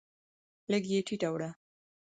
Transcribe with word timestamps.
لږ 0.71 0.83
یې 0.91 0.99
ټیټه 1.07 1.29
وړه 1.31 1.49